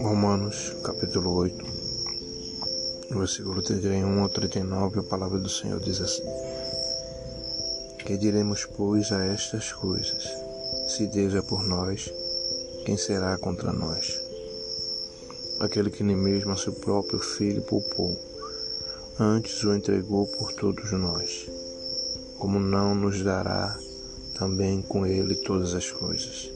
[0.00, 1.64] Romanos capítulo 8,
[3.10, 6.24] versículo 31 ao 39, a palavra do Senhor diz assim:
[8.04, 10.24] Que diremos, pois, a estas coisas?
[10.88, 12.12] Se Deus é por nós,
[12.84, 14.20] quem será contra nós?
[15.60, 18.18] Aquele que nem mesmo a seu próprio filho poupou,
[19.20, 21.46] antes o entregou por todos nós,
[22.38, 23.78] como não nos dará
[24.42, 26.50] também com ele todas as coisas?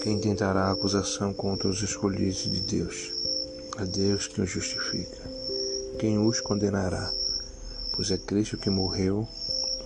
[0.00, 3.12] Quem tentará acusação contra os escolhidos de Deus?
[3.78, 5.28] É Deus que os justifica.
[5.98, 7.12] Quem os condenará?
[7.92, 9.26] Pois é Cristo que morreu,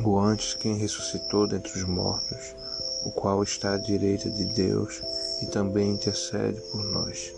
[0.05, 2.55] ou antes quem ressuscitou dentre os mortos,
[3.07, 5.01] o qual está à direita de Deus
[5.41, 7.33] e também intercede por nós.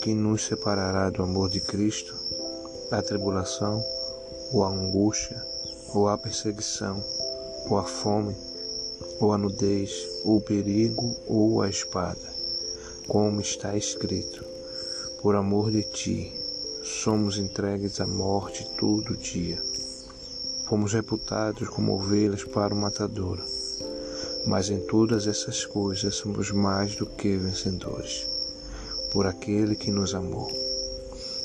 [0.00, 2.14] Quem nos separará do amor de Cristo?
[2.92, 3.84] A tribulação,
[4.52, 5.44] ou a angústia,
[5.92, 7.02] ou a perseguição,
[7.68, 8.36] ou a fome,
[9.20, 9.92] ou a nudez,
[10.24, 12.32] ou o perigo, ou a espada.
[13.06, 14.44] Como está escrito:
[15.22, 16.32] Por amor de ti,
[16.82, 19.60] somos entregues à morte todo dia.
[20.64, 23.42] Fomos reputados como ovelhas para o matador.
[24.46, 28.26] Mas em todas essas coisas somos mais do que vencedores,
[29.10, 30.48] por aquele que nos amou.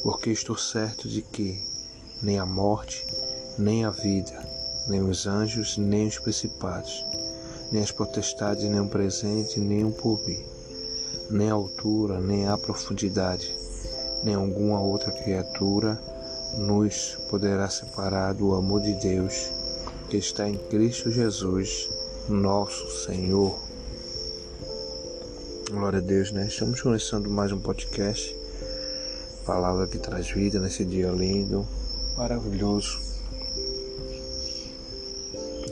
[0.02, 1.60] Porque estou certo de que
[2.22, 3.06] nem a morte,
[3.58, 4.53] nem a vida,
[4.88, 7.06] nem os anjos, nem os principados,
[7.72, 10.46] nem as potestades, nem o presente, nem o porvir,
[11.30, 13.56] nem a altura, nem a profundidade,
[14.24, 16.00] nem alguma outra criatura
[16.58, 19.50] nos poderá separar do amor de Deus
[20.10, 21.90] que está em Cristo Jesus,
[22.30, 23.58] nosso Senhor.
[25.72, 26.46] Glória a Deus, né?
[26.48, 28.38] Estamos começando mais um podcast.
[29.46, 31.68] Palavra que traz vida nesse dia lindo,
[32.16, 33.13] maravilhoso.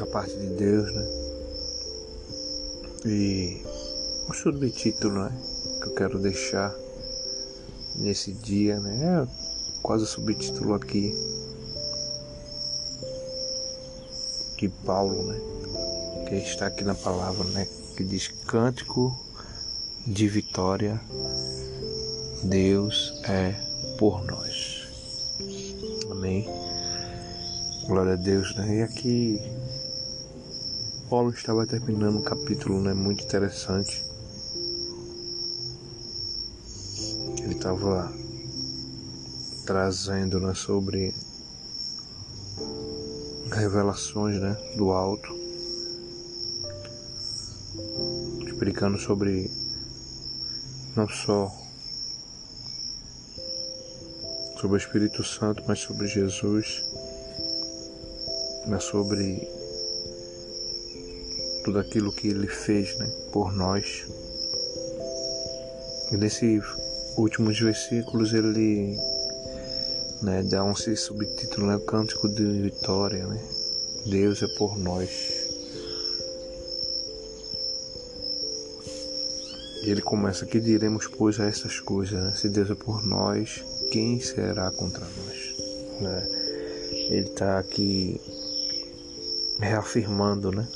[0.01, 1.07] Da parte de Deus, né?
[3.05, 3.61] E
[4.27, 5.41] o subtítulo né,
[5.79, 6.73] que eu quero deixar
[7.97, 9.21] nesse dia, né?
[9.21, 9.27] É
[9.83, 11.13] quase o subtítulo aqui
[14.57, 15.39] que Paulo, né?
[16.27, 17.67] Que está aqui na palavra, né?
[17.95, 19.15] Que diz cântico
[20.07, 20.99] de vitória.
[22.45, 23.53] Deus é
[23.99, 24.81] por nós.
[26.09, 26.49] Amém.
[27.85, 28.77] Glória a Deus, né?
[28.77, 29.61] E aqui
[31.11, 34.01] Paulo estava terminando um capítulo né, muito interessante.
[37.43, 38.09] Ele estava
[39.65, 41.13] trazendo né, sobre
[43.51, 45.27] revelações né, do alto,
[48.47, 49.51] explicando sobre
[50.95, 51.51] não só
[54.61, 56.85] sobre o Espírito Santo, mas sobre Jesus,
[58.65, 59.59] né, sobre
[61.63, 64.05] tudo aquilo que ele fez né, por nós.
[66.11, 66.63] E nesses
[67.17, 68.97] últimos versículos ele
[70.21, 73.41] né, dá um subtítulo, né, Cântico de Vitória, né?
[74.05, 75.09] Deus é por nós.
[79.83, 82.33] E ele começa aqui, diremos pois a essas coisas, né?
[82.35, 85.55] se Deus é por nós, quem será contra nós?
[86.01, 86.27] Né?
[87.09, 88.21] Ele está aqui
[89.59, 90.67] reafirmando, né?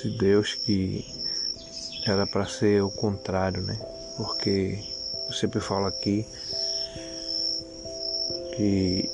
[0.00, 1.04] Se Deus que
[2.06, 3.78] era para ser o contrário, né?
[4.16, 4.82] Porque
[5.26, 6.26] eu sempre falo aqui
[8.56, 9.10] que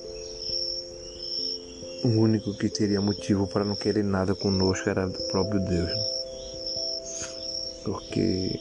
[2.04, 5.90] o único que teria motivo para não querer nada conosco era o próprio Deus.
[5.90, 6.04] Né?
[7.84, 8.60] Porque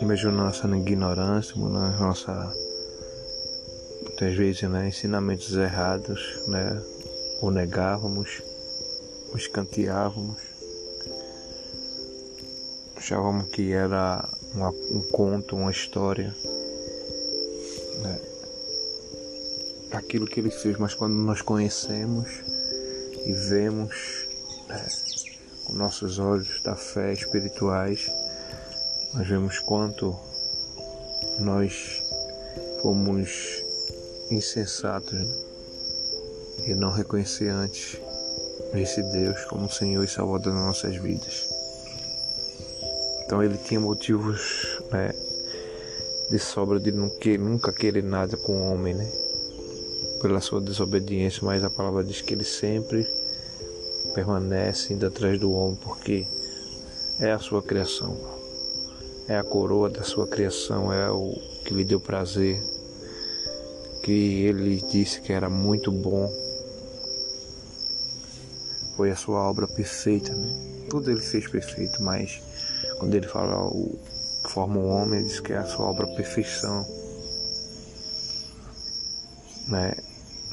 [0.00, 2.50] mesmo nossa ignorância, nossa
[4.02, 6.82] muitas vezes né, ensinamentos errados, né,
[7.42, 8.42] o negávamos,
[9.30, 10.47] o escanteávamos,
[13.08, 16.34] achavam que era uma, um conto, uma história.
[18.02, 18.20] Né?
[19.92, 22.28] Aquilo que ele fez, mas quando nós conhecemos
[23.24, 24.28] e vemos
[24.68, 24.86] né,
[25.64, 28.12] com nossos olhos da fé espirituais,
[29.14, 30.14] nós vemos quanto
[31.40, 32.02] nós
[32.82, 33.64] fomos
[34.30, 35.44] insensatos né?
[36.66, 37.98] e não reconhecer antes
[38.74, 41.57] esse Deus como Senhor e Salvador das nossas vidas.
[43.28, 45.12] Então ele tinha motivos né,
[46.30, 49.06] de sobra de nunca querer nada com o homem, né?
[50.22, 53.06] Pela sua desobediência, mas a palavra diz que ele sempre
[54.14, 56.26] permanece indo atrás do homem, porque
[57.20, 58.16] é a sua criação,
[59.28, 61.34] é a coroa da sua criação, é o
[61.66, 62.58] que lhe deu prazer,
[64.02, 66.32] que ele disse que era muito bom.
[68.96, 70.86] foi a sua obra perfeita, né?
[70.88, 72.47] Tudo ele fez perfeito, mas
[72.98, 73.98] quando ele fala o
[74.44, 76.86] que forma um homem, ele diz que é a sua obra perfeição,
[79.68, 79.94] né?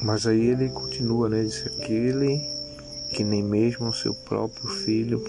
[0.02, 1.42] Mas aí ele continua, né?
[1.42, 2.38] Diz aquele
[3.12, 5.22] que nem mesmo o seu próprio filho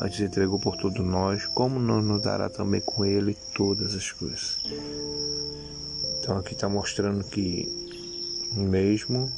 [0.00, 4.58] antes entregou por todos nós, como não nos dará também com ele todas as coisas?
[6.18, 7.68] Então aqui está mostrando que
[8.52, 9.30] mesmo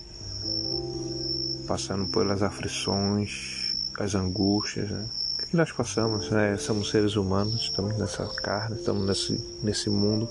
[1.66, 5.08] passando pelas aflições, as angústias, né?
[5.52, 6.56] Que nós passamos, né?
[6.56, 10.26] somos seres humanos, estamos nessa carne, estamos nesse, nesse mundo.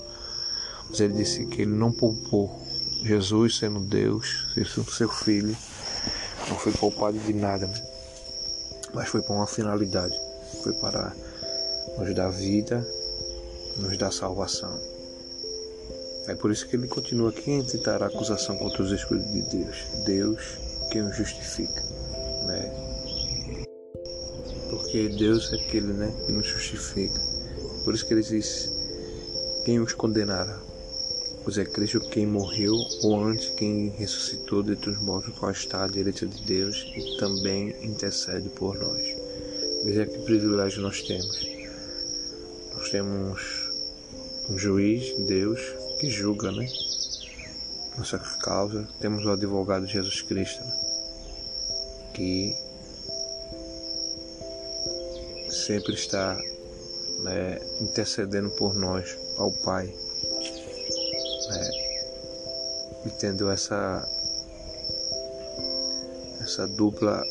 [0.90, 2.60] Mas ele disse que ele não poupou
[3.04, 5.56] Jesus sendo Deus, sendo seu filho,
[6.48, 7.72] não foi poupado de nada,
[8.92, 10.18] mas foi para uma finalidade,
[10.60, 11.14] foi para
[11.98, 12.84] nos dar vida,
[13.76, 14.76] nos dar salvação.
[16.26, 19.42] É por isso que ele continua aqui em tentar a acusação contra os escolhidos de
[19.42, 19.76] Deus.
[20.04, 20.42] Deus
[20.90, 21.80] quem o justifica,
[22.44, 22.81] né?
[24.92, 27.18] Porque Deus é aquele, né, que nos justifica.
[27.82, 28.70] Por isso que ele diz:
[29.64, 30.60] quem os condenará?
[31.42, 35.88] Pois é Cristo quem morreu, ou antes quem ressuscitou dentre os mortos, qual está à
[35.88, 39.00] direita de Deus e também intercede por nós.
[39.82, 41.40] Veja que privilégio nós temos.
[42.74, 43.40] Nós temos
[44.50, 45.58] um juiz, Deus,
[46.00, 46.70] que julga, né?
[47.96, 48.86] Nossa causa.
[49.00, 50.72] Temos o advogado Jesus Cristo, né?
[52.12, 52.71] que
[55.66, 56.36] sempre está
[57.20, 59.86] né, intercedendo por nós ao Pai
[61.48, 61.70] né,
[63.06, 64.08] e tendo essa
[66.40, 67.24] essa dupla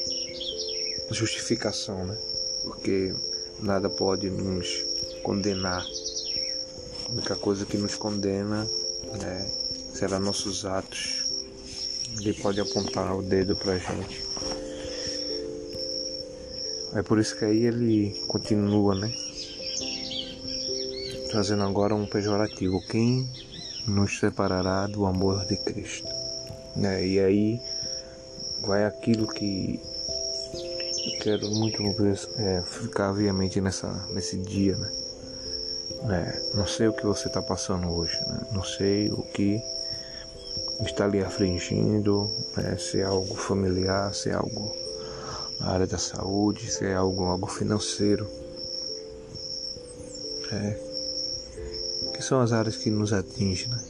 [1.12, 2.18] justificação, né?
[2.64, 3.14] Porque
[3.60, 4.86] nada pode nos
[5.22, 5.86] condenar.
[7.08, 8.66] A única coisa que nos condena
[9.20, 9.52] né,
[9.94, 11.26] será nossos atos.
[12.20, 14.21] Ele pode apontar o dedo pra gente.
[16.94, 19.12] É por isso que aí ele continua, né?
[21.30, 22.82] Trazendo agora um pejorativo.
[22.88, 23.30] Quem
[23.88, 26.08] nos separará do amor de Cristo.
[26.76, 27.06] Né?
[27.06, 27.62] E aí
[28.62, 29.80] vai aquilo que
[31.22, 31.82] quero muito
[32.38, 34.92] é, ficar viamente nessa, nesse dia, né?
[36.04, 36.42] né?
[36.54, 38.48] Não sei o que você está passando hoje, né?
[38.52, 39.62] não sei o que
[40.86, 42.78] está lhe afligindo, né?
[42.78, 44.76] se é algo familiar, se é algo
[45.62, 48.28] na área da saúde, se é algo, algo financeiro.
[50.52, 50.92] É,
[52.16, 53.82] que são as áreas que nos atingem, né?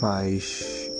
[0.00, 0.90] Mas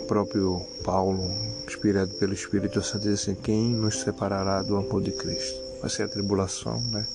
[0.00, 1.24] o próprio Paulo,
[1.66, 5.58] inspirado pelo Espírito Santo, diz assim: quem nos separará do amor de Cristo?
[5.80, 7.06] Vai ser a tribulação, né?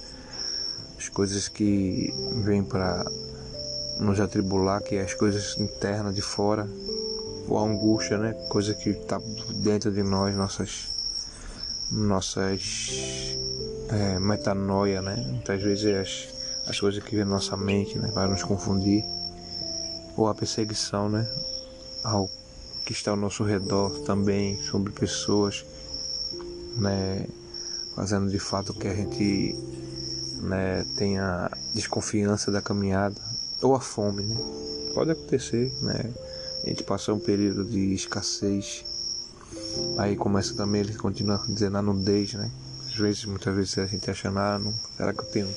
[0.98, 2.12] As coisas que
[2.44, 3.06] vêm para
[4.00, 6.68] nos atribular, que é as coisas internas de fora,
[7.50, 8.34] a angústia, né?
[8.50, 9.20] Coisa que está
[9.56, 10.90] dentro de nós, nossas
[11.92, 13.36] nossas
[13.90, 15.16] é, metanoia, né?
[15.28, 16.28] Muitas vezes é as,
[16.70, 18.10] as coisas que vêm na nossa mente, né?
[18.14, 19.04] Vai nos confundir.
[20.16, 21.28] Ou a perseguição, né?
[22.04, 22.30] Ao
[22.86, 25.66] que está ao nosso redor também, sobre pessoas,
[26.78, 27.26] né?
[27.96, 29.56] Fazendo de fato que a gente
[30.42, 33.22] né, tenha desconfiança da caminhada.
[33.62, 34.36] Ou a fome, né?
[34.94, 36.10] Pode acontecer, né?
[36.64, 38.86] A gente passar um período de escassez.
[39.98, 42.52] Aí começa também, ele continua dizendo a nudez, né?
[42.88, 45.50] Às vezes, muitas vezes a gente acha, ah, não, será que eu tenho.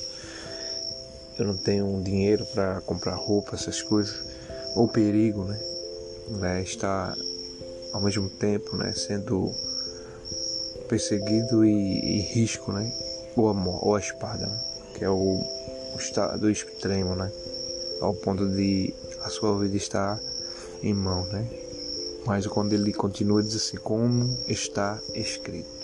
[1.37, 4.15] Eu não tenho dinheiro para comprar roupa, essas coisas.
[4.75, 5.59] Ou perigo, né?
[6.39, 6.63] né?
[6.63, 7.15] Está
[7.93, 8.93] ao mesmo tempo, né?
[8.93, 9.51] Sendo
[10.87, 12.91] perseguido e, e risco, né?
[13.35, 14.59] Ou a, ou a espada, né?
[14.95, 15.43] que é o,
[15.93, 17.31] o estado extremo, né?
[18.01, 20.19] Ao ponto de a sua vida estar
[20.87, 21.47] em mão, né?
[22.25, 25.75] Mas quando ele continua, diz assim: Como está escrito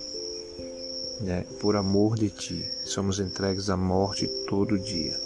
[1.21, 1.45] né?
[1.59, 2.71] por amor de ti.
[2.85, 5.19] Somos entregues à morte todo dia.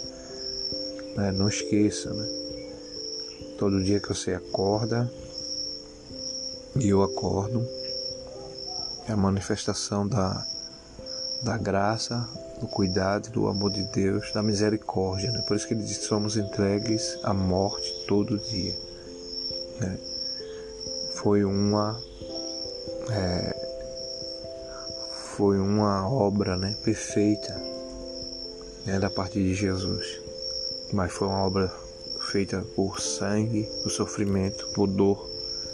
[1.16, 1.32] Né?
[1.32, 2.26] Não esqueça, né?
[3.58, 5.10] Todo dia que você acorda
[6.78, 7.66] e eu acordo,
[9.08, 10.46] é a manifestação da,
[11.42, 12.28] da graça,
[12.60, 15.30] do cuidado, do amor de Deus, da misericórdia.
[15.32, 15.42] Né?
[15.48, 18.76] Por isso que ele diz somos entregues à morte todo dia.
[19.80, 19.98] Né?
[21.14, 22.00] Foi uma
[23.10, 23.66] é,
[25.36, 27.54] foi uma obra né, perfeita
[28.86, 30.20] né, da parte de Jesus,
[30.92, 31.70] mas foi uma obra
[32.32, 35.28] feita por sangue, por sofrimento, por dor,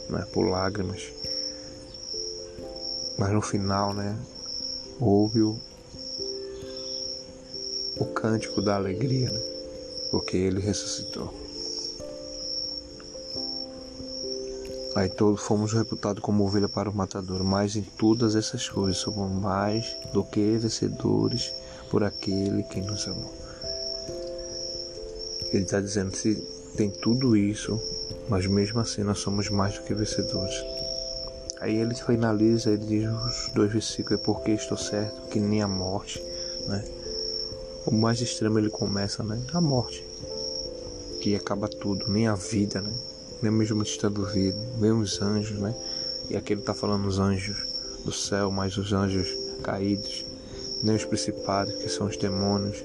[0.09, 1.13] né, por lágrimas.
[3.17, 4.19] Mas no final, né,
[4.99, 5.57] houve o,
[7.99, 9.41] o cântico da alegria, né,
[10.11, 11.42] porque ele ressuscitou.
[14.95, 19.33] Aí todos fomos reputados como ovelha para o matador, mas em todas essas coisas somos
[19.41, 21.51] mais do que vencedores
[21.91, 23.33] por aquele que nos amou.
[25.51, 26.35] Ele está dizendo se
[26.77, 27.81] tem tudo isso,
[28.29, 30.63] mas mesmo assim nós somos mais do que vencedores.
[31.61, 35.69] Aí ele finaliza, ele diz os dois versículos, é porque estou certo que nem a
[35.69, 36.23] morte,
[36.67, 36.85] né?
[37.87, 39.43] O mais extremo ele começa, né?
[39.55, 40.05] A morte,
[41.23, 42.93] que acaba tudo, nem a vida, né?
[43.43, 45.75] Nem mesmo estando vivo, nem os anjos, né?
[46.31, 47.67] E aqui ele está falando os anjos
[48.05, 49.29] do céu, mas os anjos
[49.63, 50.25] caídos,
[50.83, 52.83] nem os principados, que são os demônios,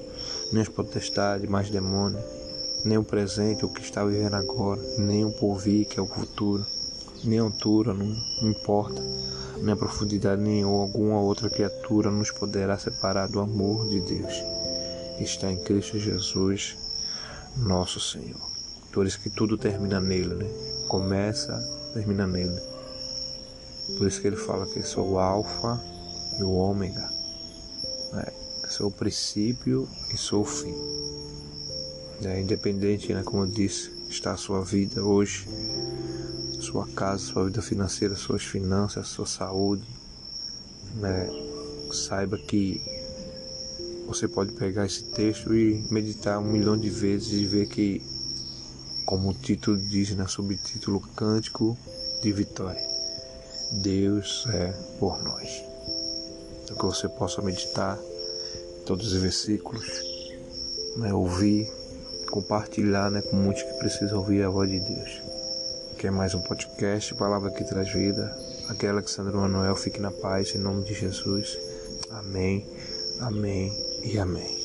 [0.52, 2.22] nem as potestades, mais demônios,
[2.84, 6.66] nem o presente, o que está vivendo agora, nem o porvir, que é o futuro,
[7.24, 8.06] nem a altura, não,
[8.42, 9.02] não importa,
[9.58, 14.34] nem a profundidade, nem alguma outra criatura nos poderá separar do amor de Deus.
[15.20, 16.76] Está em Cristo Jesus,
[17.56, 18.57] nosso Senhor.
[19.06, 20.46] Isso que tudo termina nele, né?
[20.88, 21.58] Começa,
[21.94, 22.60] termina nele.
[23.96, 25.80] Por isso que ele fala que sou o alfa
[26.38, 27.10] e o ômega.
[28.12, 28.24] Né?
[28.68, 30.74] Sou o princípio e sou o fim.
[32.22, 35.46] É, independente, né, como eu disse, está a sua vida hoje,
[36.60, 39.84] sua casa, sua vida financeira, suas finanças, sua saúde.
[40.96, 41.28] Né?
[41.92, 42.82] Saiba que
[44.06, 48.02] você pode pegar esse texto e meditar um milhão de vezes e ver que
[49.08, 51.78] como o título diz na subtítulo Cântico
[52.20, 52.86] de Vitória.
[53.80, 55.48] Deus é por nós.
[56.62, 57.98] Então que você possa meditar
[58.84, 59.86] todos os versículos,
[60.98, 61.72] né, ouvir,
[62.30, 65.22] compartilhar né, com muitos que precisam ouvir a voz de Deus.
[65.96, 68.36] Que é mais um podcast, palavra que traz vida.
[68.68, 71.58] Aqui é Alexandre Manuel, fique na paz em nome de Jesus.
[72.10, 72.66] Amém,
[73.20, 73.72] amém
[74.04, 74.57] e amém.